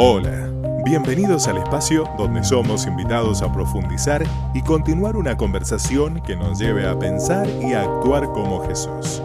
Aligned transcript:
Hola, 0.00 0.48
bienvenidos 0.84 1.48
al 1.48 1.58
espacio 1.58 2.08
donde 2.16 2.44
somos 2.44 2.86
invitados 2.86 3.42
a 3.42 3.52
profundizar 3.52 4.24
y 4.54 4.62
continuar 4.62 5.16
una 5.16 5.36
conversación 5.36 6.22
que 6.22 6.36
nos 6.36 6.60
lleve 6.60 6.86
a 6.86 6.96
pensar 6.96 7.48
y 7.48 7.72
a 7.72 7.82
actuar 7.82 8.26
como 8.26 8.64
Jesús. 8.64 9.20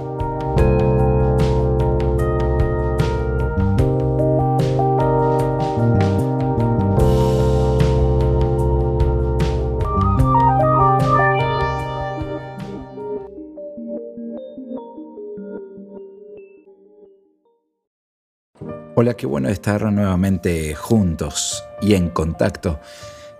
Hola, 19.03 19.16
qué 19.16 19.25
bueno 19.25 19.49
estar 19.49 19.84
nuevamente 19.91 20.73
juntos 20.75 21.61
y 21.81 21.94
en 21.94 22.07
contacto. 22.07 22.80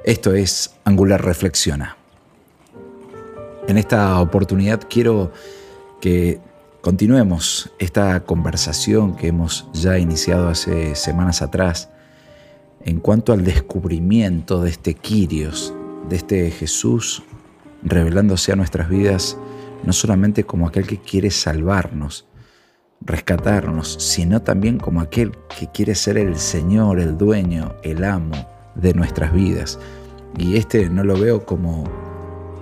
Esto 0.04 0.34
es 0.34 0.76
Angular 0.84 1.24
Reflexiona. 1.24 1.96
En 3.70 3.78
esta 3.78 4.20
oportunidad 4.20 4.82
quiero 4.90 5.32
que 6.02 6.42
continuemos 6.82 7.72
esta 7.80 8.26
conversación 8.26 9.16
que 9.16 9.28
hemos 9.28 9.66
ya 9.72 9.98
iniciado 9.98 10.50
hace 10.50 10.96
semanas 10.96 11.42
atrás 11.42 11.88
en 12.84 13.00
cuanto 13.00 13.32
al 13.32 13.46
descubrimiento 13.46 14.62
de 14.62 14.70
este 14.70 14.96
Kyrios, 14.96 15.74
de 16.10 16.18
este 16.18 16.52
Jesús 16.52 17.24
revelándose 17.84 18.52
a 18.52 18.58
nuestras 18.58 18.90
vidas 18.90 19.38
no 19.86 19.94
solamente 19.94 20.44
como 20.44 20.68
aquel 20.68 20.86
que 20.86 20.98
quiere 20.98 21.32
salvarnos, 21.32 22.26
rescatarnos, 23.06 23.96
sino 24.00 24.42
también 24.42 24.78
como 24.78 25.02
aquel 25.02 25.32
que 25.58 25.68
quiere 25.68 25.96
ser 25.96 26.18
el 26.18 26.38
Señor, 26.38 27.00
el 27.00 27.18
dueño, 27.18 27.76
el 27.84 28.04
amo 28.04 28.36
de 28.76 28.94
nuestras 28.94 29.34
vidas. 29.34 29.80
Y 30.38 30.58
este 30.58 30.90
no 30.90 31.04
lo 31.04 31.20
veo 31.20 31.46
como, 31.46 31.84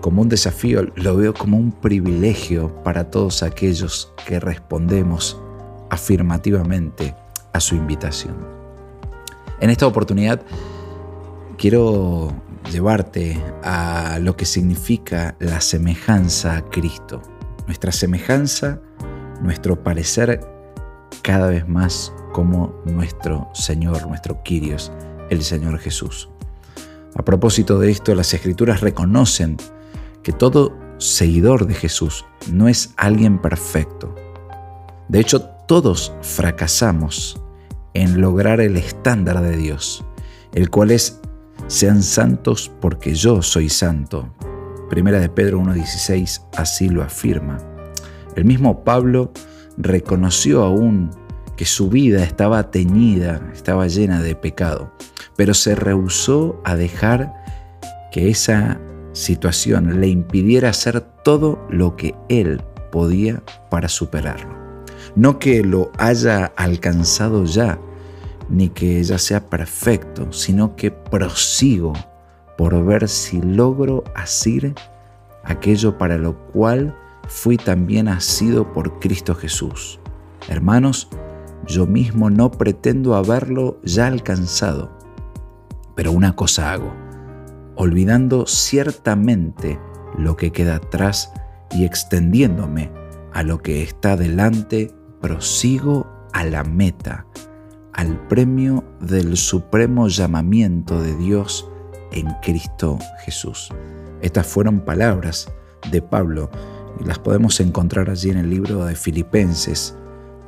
como 0.02 0.22
un 0.22 0.30
desafío, 0.30 0.92
lo 0.96 1.16
veo 1.16 1.34
como 1.34 1.58
un 1.58 1.72
privilegio 1.72 2.84
para 2.84 3.10
todos 3.10 3.44
aquellos 3.44 4.14
que 4.28 4.40
respondemos 4.40 5.40
afirmativamente 5.90 7.16
a 7.54 7.60
su 7.60 7.76
invitación. 7.76 8.36
En 9.60 9.70
esta 9.70 9.86
oportunidad 9.86 10.42
quiero 11.58 12.34
llevarte 12.72 13.40
a 13.64 14.18
lo 14.20 14.36
que 14.36 14.46
significa 14.46 15.36
la 15.40 15.62
semejanza 15.62 16.58
a 16.58 16.62
Cristo. 16.64 17.22
Nuestra 17.68 17.92
semejanza 17.92 18.80
nuestro 19.42 19.84
parecer 19.84 20.42
cada 21.22 21.48
vez 21.48 21.68
más 21.68 22.14
como 22.34 22.74
nuestro 22.86 23.50
Señor, 23.54 24.08
nuestro 24.08 24.42
Kyrios, 24.44 24.92
el 25.30 25.44
Señor 25.44 25.80
Jesús. 25.80 26.30
A 27.16 27.24
propósito 27.24 27.80
de 27.80 27.92
esto, 27.92 28.16
las 28.16 28.34
escrituras 28.34 28.82
reconocen 28.82 29.58
que 30.24 30.32
todo 30.32 30.78
seguidor 30.98 31.68
de 31.68 31.74
Jesús 31.74 32.26
no 32.52 32.68
es 32.68 32.94
alguien 32.96 33.40
perfecto. 33.40 34.16
De 35.10 35.20
hecho, 35.20 35.42
todos 35.68 36.14
fracasamos 36.22 37.42
en 37.94 38.22
lograr 38.22 38.62
el 38.62 38.78
estándar 38.78 39.42
de 39.42 39.58
Dios, 39.58 40.06
el 40.54 40.70
cual 40.70 40.92
es 40.92 41.20
sean 41.68 42.04
santos 42.04 42.72
porque 42.82 43.14
yo 43.14 43.42
soy 43.42 43.70
santo. 43.70 44.34
Primera 44.90 45.20
de 45.20 45.30
Pedro 45.30 45.60
1.16 45.60 46.42
así 46.58 46.90
lo 46.90 47.04
afirma. 47.04 47.71
El 48.36 48.46
mismo 48.46 48.84
Pablo 48.84 49.32
reconoció 49.78 50.64
aún 50.64 51.10
que 51.58 51.66
su 51.66 51.90
vida 51.90 52.24
estaba 52.24 52.72
teñida, 52.72 53.42
estaba 53.54 53.88
llena 53.88 54.22
de 54.22 54.36
pecado, 54.36 54.92
pero 55.36 55.54
se 55.54 55.76
rehusó 55.76 56.60
a 56.64 56.76
dejar 56.76 57.34
que 58.12 58.30
esa 58.30 58.80
situación 59.14 60.00
le 60.00 60.08
impidiera 60.08 60.70
hacer 60.70 61.02
todo 61.24 61.60
lo 61.70 61.96
que 61.96 62.16
él 62.30 62.62
podía 62.92 63.44
para 63.70 63.90
superarlo. 63.90 64.56
No 65.16 65.40
que 65.40 65.64
lo 65.64 65.92
haya 65.98 66.46
alcanzado 66.56 67.46
ya, 67.46 67.80
ni 68.50 68.70
que 68.70 69.04
ya 69.04 69.18
sea 69.18 69.50
perfecto, 69.50 70.32
sino 70.32 70.76
que 70.76 70.92
prosigo 70.92 71.94
por 72.58 72.84
ver 72.86 73.08
si 73.08 73.42
logro 73.42 74.04
hacer 74.16 74.74
aquello 75.44 75.98
para 75.98 76.18
lo 76.18 76.38
cual 76.48 76.96
fui 77.28 77.58
también 77.58 78.06
nacido 78.06 78.72
por 78.74 79.00
Cristo 79.00 79.36
Jesús. 79.36 80.00
Hermanos, 80.48 81.10
yo 81.68 81.86
mismo 81.86 82.30
no 82.30 82.52
pretendo 82.52 83.16
haberlo 83.16 83.80
ya 83.84 84.08
alcanzado, 84.08 84.92
pero 85.96 86.12
una 86.12 86.36
cosa 86.36 86.72
hago, 86.72 86.92
olvidando 87.76 88.48
ciertamente 88.48 89.80
lo 90.18 90.36
que 90.36 90.52
queda 90.52 90.78
atrás 90.78 91.32
y 91.72 91.86
extendiéndome 91.86 92.92
a 93.34 93.44
lo 93.44 93.60
que 93.60 93.84
está 93.84 94.18
delante, 94.18 94.92
prosigo 95.22 96.08
a 96.34 96.44
la 96.44 96.64
meta, 96.64 97.26
al 97.94 98.28
premio 98.28 98.84
del 99.00 99.38
supremo 99.38 100.08
llamamiento 100.08 101.02
de 101.02 101.16
Dios 101.16 101.70
en 102.12 102.28
Cristo 102.42 103.00
Jesús. 103.24 103.70
Estas 104.22 104.48
fueron 104.48 104.82
palabras 104.82 105.52
de 105.92 106.02
Pablo 106.02 106.50
y 107.00 107.04
las 107.06 107.20
podemos 107.20 107.60
encontrar 107.60 108.10
allí 108.10 108.30
en 108.30 108.38
el 108.38 108.50
libro 108.50 108.86
de 108.86 108.96
Filipenses 108.96 109.96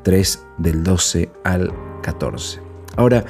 3 0.03 0.45
del 0.57 0.83
12 0.83 1.31
al 1.43 1.73
14. 2.01 2.59
Ahora, 2.95 3.25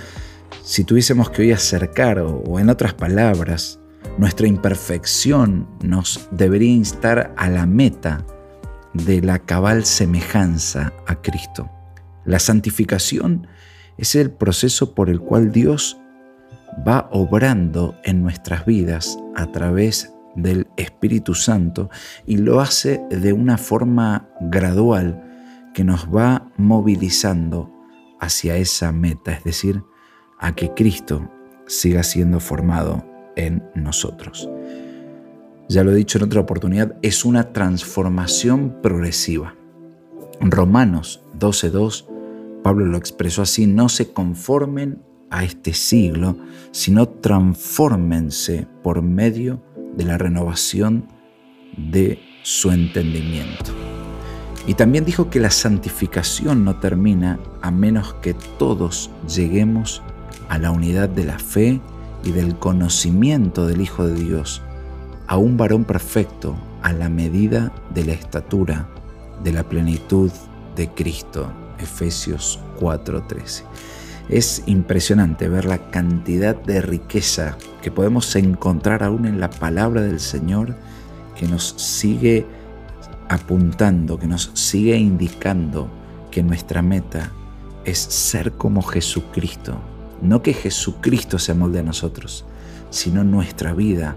si 0.63 0.83
tuviésemos 0.83 1.29
que 1.29 1.43
hoy 1.43 1.51
acercar, 1.51 2.19
o 2.19 2.59
en 2.59 2.69
otras 2.69 2.93
palabras, 2.93 3.79
nuestra 4.17 4.47
imperfección 4.47 5.67
nos 5.81 6.27
debería 6.31 6.71
instar 6.71 7.33
a 7.37 7.49
la 7.49 7.65
meta 7.65 8.25
de 8.93 9.21
la 9.21 9.39
cabal 9.39 9.85
semejanza 9.85 10.93
a 11.07 11.15
Cristo. 11.21 11.69
La 12.25 12.39
santificación 12.39 13.47
es 13.97 14.15
el 14.15 14.31
proceso 14.31 14.93
por 14.93 15.09
el 15.09 15.19
cual 15.19 15.51
Dios 15.51 15.97
va 16.87 17.09
obrando 17.11 17.95
en 18.03 18.21
nuestras 18.21 18.65
vidas 18.65 19.17
a 19.35 19.51
través 19.51 20.12
del 20.35 20.67
Espíritu 20.77 21.33
Santo 21.35 21.89
y 22.25 22.37
lo 22.37 22.59
hace 22.59 23.01
de 23.09 23.33
una 23.33 23.57
forma 23.57 24.29
gradual 24.41 25.21
que 25.73 25.83
nos 25.83 26.07
va 26.13 26.51
movilizando 26.57 27.71
hacia 28.19 28.57
esa 28.57 28.91
meta, 28.91 29.33
es 29.33 29.43
decir, 29.43 29.83
a 30.39 30.55
que 30.55 30.73
Cristo 30.73 31.29
siga 31.67 32.03
siendo 32.03 32.39
formado 32.39 33.05
en 33.35 33.63
nosotros. 33.75 34.49
Ya 35.69 35.83
lo 35.83 35.91
he 35.91 35.95
dicho 35.95 36.17
en 36.17 36.25
otra 36.25 36.41
oportunidad, 36.41 36.95
es 37.01 37.25
una 37.25 37.53
transformación 37.53 38.81
progresiva. 38.81 39.55
Romanos 40.39 41.21
12.2, 41.39 42.05
Pablo 42.63 42.85
lo 42.85 42.97
expresó 42.97 43.41
así, 43.41 43.65
no 43.65 43.89
se 43.89 44.11
conformen 44.11 45.01
a 45.29 45.43
este 45.43 45.73
siglo, 45.73 46.37
sino 46.71 47.07
transfórmense 47.07 48.67
por 48.83 49.01
medio 49.01 49.55
de 49.55 49.72
la 49.97 50.17
renovación 50.17 51.07
de 51.77 52.19
su 52.43 52.71
entendimiento. 52.71 53.71
Y 54.65 54.75
también 54.75 55.05
dijo 55.05 55.29
que 55.29 55.39
la 55.39 55.51
santificación 55.51 56.63
no 56.63 56.79
termina 56.79 57.39
a 57.61 57.71
menos 57.71 58.13
que 58.15 58.33
todos 58.57 59.11
lleguemos 59.27 60.01
a 60.49 60.57
la 60.57 60.71
unidad 60.71 61.09
de 61.09 61.25
la 61.25 61.39
fe 61.39 61.81
y 62.23 62.31
del 62.31 62.55
conocimiento 62.55 63.67
del 63.67 63.81
Hijo 63.81 64.07
de 64.07 64.15
Dios, 64.15 64.61
a 65.27 65.37
un 65.37 65.57
varón 65.57 65.83
perfecto 65.83 66.55
a 66.81 66.93
la 66.93 67.09
medida 67.09 67.73
de 67.93 68.05
la 68.05 68.13
estatura 68.13 68.89
de 69.43 69.51
la 69.51 69.63
plenitud 69.63 70.31
de 70.75 70.89
Cristo. 70.89 71.51
Efesios 71.79 72.59
4:13. 72.79 73.63
Es 74.29 74.63
impresionante 74.65 75.49
ver 75.49 75.65
la 75.65 75.89
cantidad 75.91 76.55
de 76.55 76.81
riqueza 76.81 77.57
que 77.81 77.91
podemos 77.91 78.35
encontrar 78.35 79.03
aún 79.03 79.25
en 79.25 79.39
la 79.39 79.49
palabra 79.49 80.01
del 80.01 80.19
Señor 80.19 80.75
que 81.35 81.47
nos 81.47 81.75
sigue 81.77 82.45
apuntando, 83.29 84.17
que 84.17 84.27
nos 84.27 84.51
sigue 84.53 84.95
indicando 84.95 85.89
que 86.31 86.41
nuestra 86.41 86.81
meta 86.81 87.31
es 87.85 87.97
ser 87.97 88.53
como 88.53 88.81
Jesucristo. 88.81 89.77
No 90.21 90.41
que 90.41 90.53
Jesucristo 90.53 91.37
se 91.37 91.51
amolde 91.51 91.79
a 91.79 91.83
nosotros, 91.83 92.45
sino 92.89 93.23
nuestra 93.23 93.73
vida, 93.73 94.15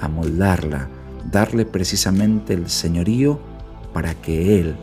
amoldarla, 0.00 0.88
darle 1.32 1.66
precisamente 1.66 2.54
el 2.54 2.70
señorío 2.70 3.40
para 3.92 4.14
que 4.14 4.60
Él 4.60 4.76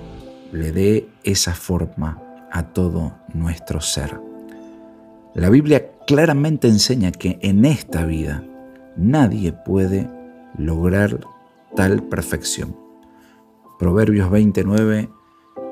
le 0.52 0.72
dé 0.72 1.10
esa 1.24 1.54
forma 1.54 2.22
a 2.52 2.64
todo 2.64 3.16
nuestro 3.34 3.80
ser. 3.82 4.35
La 5.36 5.50
Biblia 5.50 5.92
claramente 6.08 6.70
enseña 6.70 7.12
que 7.12 7.38
en 7.42 7.66
esta 7.66 8.06
vida 8.06 8.42
nadie 8.96 9.52
puede 9.52 10.10
lograr 10.58 11.20
tal 11.76 12.04
perfección. 12.04 12.74
Proverbios 13.78 14.32
29 14.32 15.10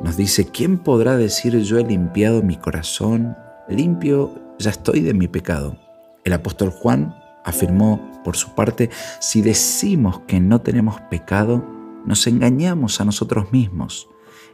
nos 0.04 0.18
dice, 0.18 0.48
¿quién 0.48 0.80
podrá 0.80 1.16
decir 1.16 1.58
yo 1.60 1.78
he 1.78 1.86
limpiado 1.86 2.44
mi 2.44 2.58
corazón 2.58 3.38
limpio 3.70 4.36
ya 4.60 4.72
estoy 4.72 5.00
de 5.00 5.14
mi 5.14 5.30
pecado. 5.30 5.78
El 6.26 6.34
apóstol 6.34 6.70
Juan 6.70 7.16
afirmó 7.46 8.22
por 8.26 8.36
su 8.36 8.56
parte, 8.56 8.90
si 9.22 9.42
decimos 9.42 10.20
que 10.28 10.42
no 10.42 10.60
tenemos 10.60 11.00
pecado, 11.10 11.66
nos 12.06 12.28
engañamos 12.28 13.00
a 13.00 13.06
nosotros 13.06 13.54
mismos 13.54 14.10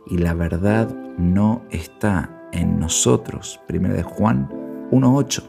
y 0.06 0.20
la 0.20 0.36
verdad 0.36 0.96
no 1.18 1.64
está 1.72 2.48
en 2.52 2.80
nosotros. 2.80 3.60
Primera 3.68 3.96
de 3.96 4.04
Juan 4.04 4.59
1.8. 4.92 5.44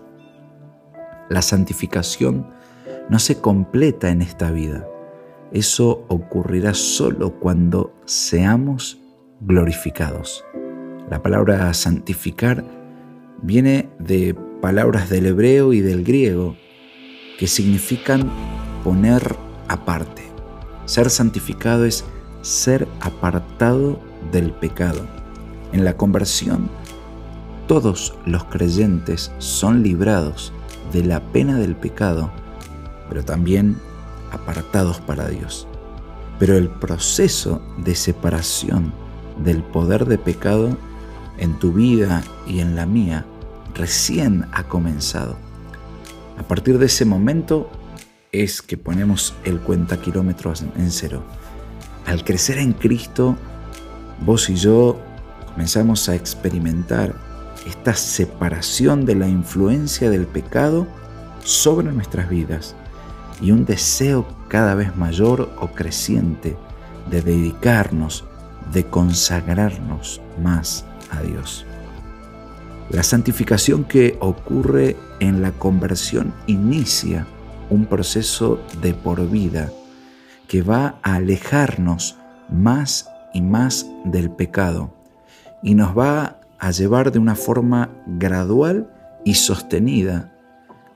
La 1.28 1.42
santificación 1.42 2.46
no 3.08 3.18
se 3.18 3.40
completa 3.40 4.10
en 4.10 4.22
esta 4.22 4.50
vida. 4.50 4.86
Eso 5.52 6.04
ocurrirá 6.08 6.74
solo 6.74 7.38
cuando 7.40 7.92
seamos 8.04 8.98
glorificados. 9.40 10.44
La 11.08 11.22
palabra 11.22 11.72
santificar 11.74 12.64
viene 13.42 13.88
de 13.98 14.34
palabras 14.60 15.08
del 15.08 15.26
hebreo 15.26 15.72
y 15.72 15.80
del 15.80 16.04
griego 16.04 16.56
que 17.38 17.46
significan 17.46 18.30
poner 18.84 19.34
aparte. 19.68 20.22
Ser 20.84 21.10
santificado 21.10 21.84
es 21.84 22.04
ser 22.42 22.86
apartado 23.00 23.98
del 24.30 24.52
pecado. 24.52 25.06
En 25.72 25.84
la 25.84 25.96
conversión, 25.96 26.68
todos 27.70 28.14
los 28.26 28.42
creyentes 28.46 29.30
son 29.38 29.84
librados 29.84 30.52
de 30.92 31.04
la 31.04 31.20
pena 31.20 31.56
del 31.56 31.76
pecado, 31.76 32.32
pero 33.08 33.24
también 33.24 33.76
apartados 34.32 34.98
para 34.98 35.28
Dios. 35.28 35.68
Pero 36.40 36.56
el 36.56 36.68
proceso 36.68 37.62
de 37.78 37.94
separación 37.94 38.92
del 39.44 39.62
poder 39.62 40.06
de 40.06 40.18
pecado 40.18 40.76
en 41.38 41.56
tu 41.60 41.72
vida 41.72 42.24
y 42.44 42.58
en 42.58 42.74
la 42.74 42.86
mía 42.86 43.24
recién 43.76 44.46
ha 44.50 44.64
comenzado. 44.64 45.36
A 46.40 46.42
partir 46.42 46.76
de 46.76 46.86
ese 46.86 47.04
momento 47.04 47.70
es 48.32 48.62
que 48.62 48.78
ponemos 48.78 49.32
el 49.44 49.60
cuenta 49.60 50.00
kilómetros 50.00 50.62
en 50.62 50.90
cero. 50.90 51.22
Al 52.04 52.24
crecer 52.24 52.58
en 52.58 52.72
Cristo, 52.72 53.36
vos 54.26 54.50
y 54.50 54.56
yo 54.56 54.98
comenzamos 55.46 56.08
a 56.08 56.16
experimentar 56.16 57.29
esta 57.66 57.94
separación 57.94 59.04
de 59.04 59.14
la 59.14 59.28
influencia 59.28 60.10
del 60.10 60.26
pecado 60.26 60.86
sobre 61.44 61.92
nuestras 61.92 62.28
vidas 62.28 62.74
y 63.40 63.52
un 63.52 63.64
deseo 63.64 64.26
cada 64.48 64.74
vez 64.74 64.96
mayor 64.96 65.50
o 65.60 65.68
creciente 65.68 66.56
de 67.10 67.22
dedicarnos, 67.22 68.24
de 68.72 68.84
consagrarnos 68.86 70.20
más 70.42 70.84
a 71.10 71.22
Dios. 71.22 71.66
La 72.90 73.02
santificación 73.02 73.84
que 73.84 74.16
ocurre 74.20 74.96
en 75.20 75.42
la 75.42 75.52
conversión 75.52 76.34
inicia 76.46 77.26
un 77.70 77.86
proceso 77.86 78.60
de 78.82 78.94
por 78.94 79.28
vida 79.30 79.70
que 80.48 80.62
va 80.62 80.98
a 81.02 81.14
alejarnos 81.14 82.16
más 82.50 83.08
y 83.32 83.42
más 83.42 83.86
del 84.04 84.30
pecado 84.30 84.92
y 85.62 85.74
nos 85.74 85.96
va 85.96 86.39
a 86.60 86.70
llevar 86.70 87.10
de 87.10 87.18
una 87.18 87.34
forma 87.34 87.90
gradual 88.06 88.92
y 89.24 89.34
sostenida 89.34 90.36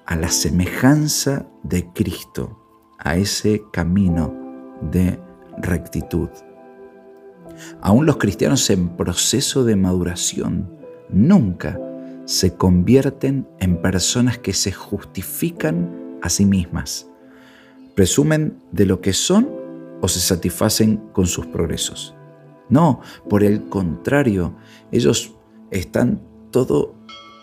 a 0.06 0.14
la 0.14 0.28
semejanza 0.28 1.46
de 1.62 1.90
Cristo, 1.93 2.61
a 2.99 3.16
ese 3.16 3.62
camino 3.72 4.34
de 4.82 5.19
rectitud. 5.58 6.28
Aún 7.81 8.05
los 8.05 8.19
cristianos 8.19 8.69
en 8.69 8.90
proceso 8.90 9.64
de 9.64 9.76
maduración 9.76 10.70
nunca 11.08 11.81
se 12.26 12.55
convierten 12.55 13.49
en 13.58 13.81
personas 13.81 14.38
que 14.38 14.52
se 14.52 14.72
justifican 14.72 16.19
a 16.22 16.28
sí 16.28 16.44
mismas, 16.44 17.06
presumen 17.94 18.58
de 18.72 18.87
lo 18.87 19.00
que 19.00 19.12
son 19.12 19.49
o 20.00 20.08
se 20.08 20.20
satisfacen 20.20 20.99
con 21.12 21.26
sus 21.26 21.46
progresos. 21.46 22.14
No, 22.69 23.00
por 23.28 23.44
el 23.44 23.69
contrario, 23.69 24.55
ellos 24.90 25.34
están 25.75 26.21
todo 26.53 26.94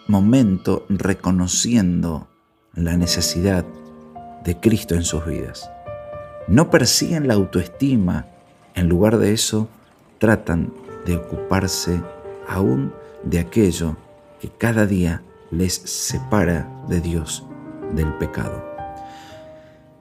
momento 0.08 0.86
reconociendo 0.88 2.30
la 2.74 2.96
necesidad 2.96 3.66
de 4.46 4.58
Cristo 4.58 4.96
en 4.96 5.04
sus 5.04 5.26
vidas. 5.26 5.70
No 6.48 6.70
persiguen 6.70 7.28
la 7.28 7.34
autoestima, 7.34 8.28
en 8.74 8.88
lugar 8.88 9.18
de 9.18 9.34
eso 9.34 9.68
tratan 10.18 10.74
de 11.06 11.18
ocuparse 11.18 12.02
aún 12.48 12.94
de 13.24 13.40
aquello 13.40 13.98
que 14.40 14.50
cada 14.50 14.86
día 14.86 15.22
les 15.52 15.74
separa 15.74 16.72
de 16.88 17.02
Dios 17.02 17.46
del 17.94 18.14
pecado. 18.14 18.66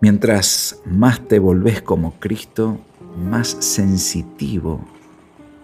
Mientras 0.01 0.81
más 0.87 1.21
te 1.27 1.41
volvés 1.41 1.83
como 1.83 2.13
Cristo, 2.21 2.79
más 3.17 3.49
sensitivo 3.59 4.85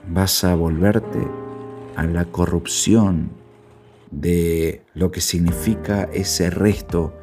vas 0.09 0.43
a 0.43 0.57
volverte 0.57 1.46
a 1.97 2.05
la 2.05 2.27
corrupción 2.27 3.31
de 4.11 4.83
lo 4.95 5.11
que 5.11 5.21
significa 5.21 6.05
ese 6.13 6.51
resto 6.51 7.15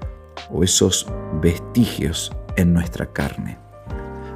o 0.51 0.63
esos 0.63 1.07
vestigios 1.41 2.31
en 2.55 2.73
nuestra 2.73 3.11
carne. 3.13 3.57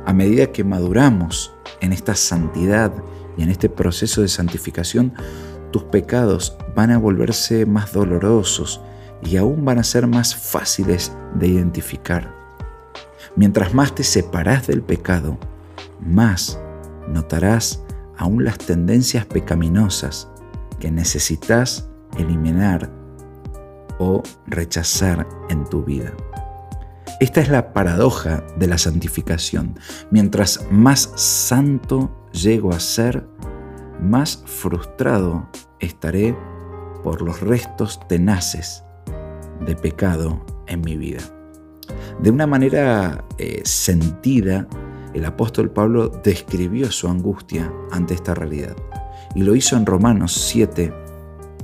A 0.05 0.13
medida 0.13 0.51
que 0.51 0.63
maduramos 0.63 1.53
en 1.81 1.91
esta 1.91 2.15
santidad 2.15 2.93
y 3.37 3.43
en 3.43 3.49
este 3.49 3.69
proceso 3.69 4.21
de 4.21 4.29
santificación, 4.29 5.13
tus 5.71 5.83
pecados 5.83 6.57
van 6.75 6.91
a 6.91 6.97
volverse 6.97 7.65
más 7.65 7.91
dolorosos 7.91 8.81
y 9.21 9.37
aún 9.37 9.65
van 9.65 9.79
a 9.79 9.83
ser 9.83 10.07
más 10.07 10.35
fáciles 10.35 11.11
de 11.35 11.47
identificar. 11.47 12.33
Mientras 13.35 13.73
más 13.73 13.93
te 13.93 14.03
separas 14.03 14.67
del 14.67 14.81
pecado, 14.81 15.37
más 15.99 16.59
notarás 17.07 17.83
aún 18.17 18.43
las 18.43 18.57
tendencias 18.57 19.25
pecaminosas 19.25 20.29
que 20.79 20.91
necesitas 20.91 21.89
eliminar 22.17 22.91
o 23.99 24.23
rechazar 24.47 25.27
en 25.49 25.65
tu 25.65 25.83
vida. 25.83 26.13
Esta 27.19 27.41
es 27.41 27.49
la 27.49 27.73
paradoja 27.73 28.43
de 28.57 28.67
la 28.67 28.77
santificación. 28.77 29.80
Mientras 30.11 30.68
más 30.69 31.11
santo 31.15 32.30
llego 32.31 32.71
a 32.71 32.80
ser, 32.80 33.27
más 33.99 34.44
frustrado 34.45 35.49
estaré 35.80 36.37
por 37.03 37.23
los 37.23 37.42
restos 37.42 37.99
tenaces 38.07 38.83
de 39.65 39.75
pecado 39.75 40.45
en 40.68 40.81
mi 40.81 40.95
vida. 40.95 41.21
De 42.21 42.30
una 42.30 42.45
manera 42.45 43.23
eh, 43.37 43.61
sentida, 43.63 44.68
el 45.14 45.26
apóstol 45.26 45.71
Pablo 45.71 46.09
describió 46.23 46.92
su 46.92 47.07
angustia 47.07 47.71
ante 47.92 48.14
esta 48.14 48.33
realidad 48.33 48.76
y 49.35 49.44
lo 49.44 49.56
hizo 49.56 49.78
en 49.78 49.85
Romanos 49.85 50.33
7, 50.33 50.94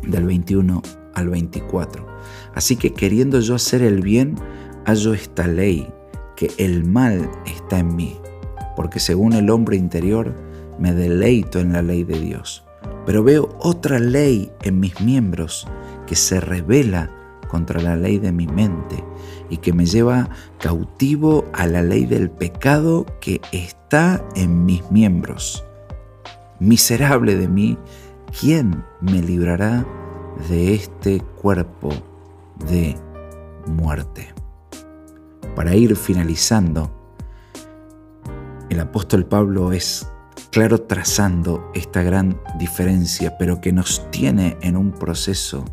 del 0.08 0.26
21 0.26 0.82
al 1.14 1.30
24. 1.30 2.06
Así 2.54 2.76
que 2.76 2.94
queriendo 2.94 3.40
yo 3.40 3.56
hacer 3.56 3.82
el 3.82 4.02
bien, 4.02 4.36
hallo 4.86 5.14
esta 5.14 5.48
ley, 5.48 5.88
que 6.36 6.52
el 6.58 6.84
mal 6.86 7.30
está 7.46 7.80
en 7.80 7.96
mí, 7.96 8.18
porque 8.76 9.00
según 9.00 9.34
el 9.34 9.50
hombre 9.50 9.78
interior, 9.78 10.34
me 10.80 10.94
deleito 10.94 11.60
en 11.60 11.74
la 11.74 11.82
ley 11.82 12.04
de 12.04 12.20
Dios. 12.20 12.64
Pero 13.06 13.24
veo 13.24 13.50
otra 13.60 14.00
ley 14.00 14.52
en 14.64 14.80
mis 14.80 15.00
miembros 15.02 15.68
que 16.08 16.16
se 16.16 16.40
revela 16.40 17.12
contra 17.48 17.82
la 17.82 17.96
ley 17.96 18.18
de 18.18 18.32
mi 18.32 18.48
mente 18.48 19.04
y 19.54 19.58
que 19.58 19.72
me 19.72 19.86
lleva 19.86 20.30
cautivo 20.60 21.46
a 21.54 21.68
la 21.68 21.84
ley 21.84 22.08
del 22.08 22.32
pecado 22.32 23.06
que 23.22 23.40
está 23.52 24.26
en 24.36 24.66
mis 24.66 24.90
miembros. 24.90 25.64
Miserable 26.60 27.36
de 27.36 27.48
mí, 27.48 27.78
¿quién 28.40 28.84
me 29.00 29.22
librará 29.22 29.86
de 30.50 30.74
este 30.74 31.22
cuerpo 31.22 31.90
de 32.68 32.98
muerte? 33.68 34.34
Para 35.56 35.76
ir 35.76 35.96
finalizando, 35.96 36.92
el 38.72 38.80
apóstol 38.80 39.24
Pablo 39.28 39.72
es 39.72 40.08
claro 40.50 40.82
trazando 40.82 41.70
esta 41.76 42.02
gran 42.02 42.42
diferencia, 42.58 43.38
pero 43.38 43.62
que 43.62 43.72
nos 43.72 44.10
tiene 44.10 44.58
en 44.62 44.78
un 44.78 44.94
proceso 44.94 45.64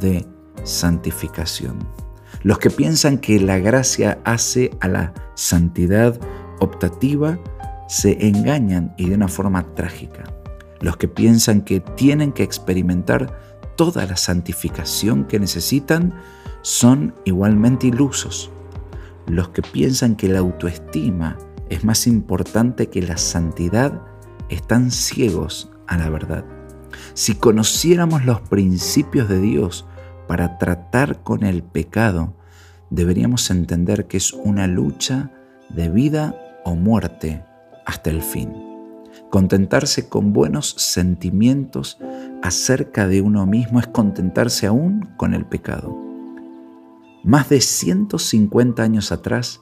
de 0.00 0.26
santificación. 0.64 2.07
Los 2.42 2.58
que 2.58 2.70
piensan 2.70 3.18
que 3.18 3.40
la 3.40 3.58
gracia 3.58 4.18
hace 4.24 4.70
a 4.80 4.88
la 4.88 5.14
santidad 5.34 6.18
optativa 6.60 7.38
se 7.88 8.26
engañan 8.26 8.94
y 8.96 9.08
de 9.08 9.14
una 9.14 9.28
forma 9.28 9.74
trágica. 9.74 10.24
Los 10.80 10.96
que 10.96 11.08
piensan 11.08 11.62
que 11.62 11.80
tienen 11.80 12.32
que 12.32 12.44
experimentar 12.44 13.36
toda 13.76 14.06
la 14.06 14.16
santificación 14.16 15.24
que 15.24 15.40
necesitan 15.40 16.14
son 16.62 17.14
igualmente 17.24 17.86
ilusos. 17.86 18.50
Los 19.26 19.48
que 19.50 19.62
piensan 19.62 20.16
que 20.16 20.28
la 20.28 20.38
autoestima 20.38 21.36
es 21.68 21.84
más 21.84 22.06
importante 22.06 22.88
que 22.88 23.02
la 23.02 23.16
santidad 23.16 24.02
están 24.48 24.90
ciegos 24.90 25.70
a 25.86 25.98
la 25.98 26.08
verdad. 26.08 26.44
Si 27.14 27.34
conociéramos 27.34 28.24
los 28.24 28.40
principios 28.42 29.28
de 29.28 29.40
Dios 29.40 29.86
para 30.28 30.58
tratar 30.58 31.22
con 31.24 31.42
el 31.42 31.64
pecado, 31.64 32.34
deberíamos 32.90 33.50
entender 33.50 34.06
que 34.06 34.18
es 34.18 34.32
una 34.32 34.68
lucha 34.68 35.32
de 35.70 35.88
vida 35.88 36.36
o 36.64 36.76
muerte 36.76 37.42
hasta 37.86 38.10
el 38.10 38.22
fin. 38.22 38.52
Contentarse 39.30 40.08
con 40.08 40.32
buenos 40.32 40.70
sentimientos 40.78 41.98
acerca 42.42 43.08
de 43.08 43.20
uno 43.20 43.46
mismo 43.46 43.80
es 43.80 43.88
contentarse 43.88 44.66
aún 44.66 45.08
con 45.16 45.34
el 45.34 45.44
pecado. 45.44 45.96
Más 47.24 47.48
de 47.48 47.60
150 47.60 48.82
años 48.82 49.10
atrás, 49.10 49.60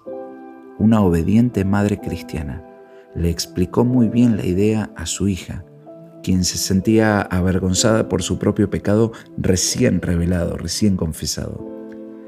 una 0.79 1.01
obediente 1.01 1.65
madre 1.65 1.99
cristiana 1.99 2.63
le 3.15 3.31
explicó 3.31 3.85
muy 3.85 4.09
bien 4.09 4.37
la 4.37 4.45
idea 4.45 4.91
a 4.95 5.07
su 5.07 5.27
hija, 5.27 5.65
quien 6.27 6.43
se 6.43 6.59
sentía 6.59 7.21
avergonzada 7.21 8.09
por 8.09 8.21
su 8.21 8.37
propio 8.37 8.69
pecado 8.69 9.13
recién 9.39 10.03
revelado, 10.03 10.57
recién 10.57 10.97
confesado. 10.97 11.65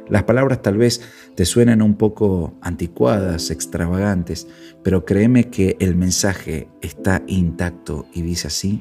Las 0.08 0.22
palabras 0.22 0.62
tal 0.62 0.76
vez 0.78 1.00
te 1.34 1.44
suenen 1.44 1.82
un 1.82 1.96
poco 1.96 2.56
anticuadas, 2.62 3.50
extravagantes, 3.50 4.46
pero 4.84 5.04
créeme 5.04 5.50
que 5.50 5.76
el 5.80 5.96
mensaje 5.96 6.68
está 6.80 7.24
intacto 7.26 8.06
y 8.14 8.22
dice 8.22 8.46
así, 8.46 8.80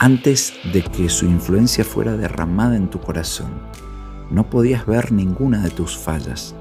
antes 0.00 0.52
de 0.72 0.82
que 0.82 1.08
su 1.08 1.26
influencia 1.26 1.84
fuera 1.84 2.16
derramada 2.16 2.74
en 2.76 2.90
tu 2.90 2.98
corazón, 2.98 3.52
no 4.32 4.50
podías 4.50 4.84
ver 4.84 5.12
ninguna 5.12 5.62
de 5.62 5.70
tus 5.70 5.96
fallas. 5.96 6.56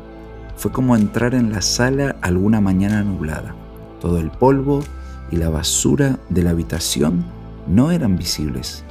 Fue 0.57 0.71
como 0.71 0.95
entrar 0.95 1.33
en 1.33 1.51
la 1.51 1.63
sala 1.63 2.17
alguna 2.21 2.61
mañana 2.61 3.01
nublada. 3.01 3.55
Todo 3.99 4.19
el 4.19 4.29
polvo 4.29 4.83
y 5.31 5.37
la 5.37 5.49
basura 5.49 6.19
de 6.29 6.43
la 6.43 6.51
habitación 6.51 7.25
no 7.67 7.91
eran 7.91 8.17
visibles. 8.17 8.83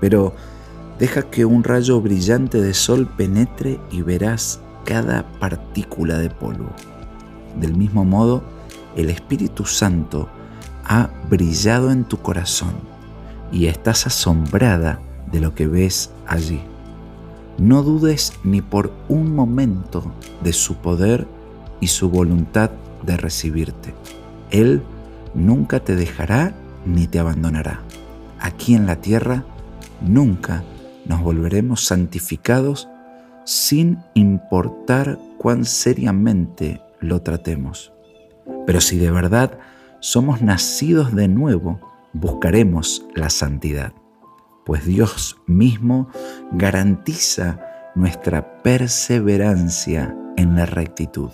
Pero 0.00 0.34
Deja 0.98 1.22
que 1.22 1.44
un 1.44 1.62
rayo 1.62 2.00
brillante 2.00 2.60
de 2.60 2.72
sol 2.72 3.06
penetre 3.06 3.78
y 3.90 4.00
verás 4.00 4.60
cada 4.84 5.30
partícula 5.38 6.16
de 6.16 6.30
polvo. 6.30 6.70
Del 7.60 7.74
mismo 7.74 8.06
modo, 8.06 8.42
el 8.96 9.10
Espíritu 9.10 9.66
Santo 9.66 10.30
ha 10.84 11.10
brillado 11.28 11.90
en 11.90 12.04
tu 12.04 12.18
corazón 12.18 12.72
y 13.52 13.66
estás 13.66 14.06
asombrada 14.06 15.00
de 15.30 15.40
lo 15.40 15.54
que 15.54 15.66
ves 15.66 16.12
allí. 16.26 16.62
No 17.58 17.82
dudes 17.82 18.32
ni 18.42 18.62
por 18.62 18.90
un 19.08 19.34
momento 19.34 20.02
de 20.42 20.54
su 20.54 20.76
poder 20.76 21.26
y 21.80 21.88
su 21.88 22.08
voluntad 22.08 22.70
de 23.04 23.18
recibirte. 23.18 23.94
Él 24.50 24.82
nunca 25.36 25.80
te 25.80 25.94
dejará 25.94 26.54
ni 26.84 27.06
te 27.06 27.18
abandonará. 27.18 27.82
Aquí 28.40 28.74
en 28.74 28.86
la 28.86 28.96
tierra 28.96 29.44
nunca 30.00 30.64
nos 31.04 31.22
volveremos 31.22 31.84
santificados 31.84 32.88
sin 33.44 33.98
importar 34.14 35.18
cuán 35.38 35.64
seriamente 35.64 36.80
lo 37.00 37.22
tratemos. 37.22 37.92
Pero 38.66 38.80
si 38.80 38.98
de 38.98 39.10
verdad 39.10 39.58
somos 40.00 40.42
nacidos 40.42 41.14
de 41.14 41.28
nuevo, 41.28 41.80
buscaremos 42.12 43.06
la 43.14 43.30
santidad, 43.30 43.92
pues 44.64 44.84
Dios 44.84 45.36
mismo 45.46 46.08
garantiza 46.52 47.60
nuestra 47.94 48.62
perseverancia 48.62 50.16
en 50.36 50.56
la 50.56 50.66
rectitud. 50.66 51.30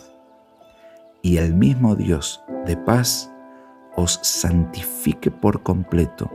Y 1.22 1.38
el 1.38 1.54
mismo 1.54 1.96
Dios 1.96 2.42
de 2.66 2.76
paz 2.76 3.31
os 3.96 4.18
santifique 4.22 5.30
por 5.30 5.62
completo 5.62 6.30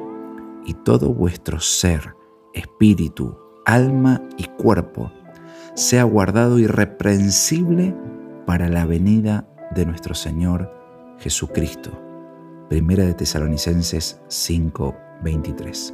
y 0.66 0.74
todo 0.74 1.14
vuestro 1.14 1.60
ser 1.60 2.16
espíritu, 2.54 3.38
alma 3.66 4.22
y 4.38 4.46
cuerpo 4.46 5.12
sea 5.78 6.04
guardado 6.04 6.58
irreprensible 6.58 7.96
para 8.48 8.68
la 8.68 8.86
venida 8.86 9.48
de 9.76 9.86
nuestro 9.86 10.16
Señor 10.16 10.74
Jesucristo. 11.20 11.92
Primera 12.68 13.06
de 13.06 13.14
Tesalonicenses 13.14 14.20
5:23. 14.28 15.94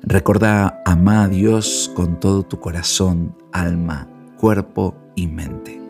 Recordá, 0.00 0.82
ama 0.86 1.24
a 1.24 1.28
Dios 1.28 1.90
con 1.94 2.18
todo 2.18 2.42
tu 2.42 2.60
corazón, 2.60 3.36
alma, 3.52 4.08
cuerpo 4.38 4.94
y 5.14 5.26
mente. 5.26 5.83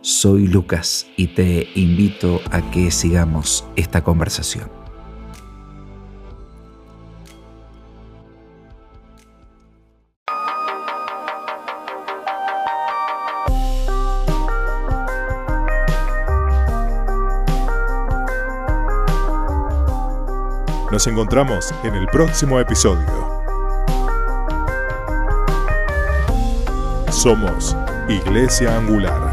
Soy 0.00 0.46
Lucas 0.46 1.08
y 1.16 1.26
te 1.26 1.68
invito 1.74 2.40
a 2.52 2.70
que 2.70 2.92
sigamos 2.92 3.64
esta 3.74 4.04
conversación. 4.04 4.70
Nos 20.92 21.06
encontramos 21.08 21.74
en 21.82 21.96
el 21.96 22.06
próximo 22.06 22.60
episodio. 22.60 23.04
Somos 27.10 27.76
Iglesia 28.08 28.76
Angular. 28.76 29.27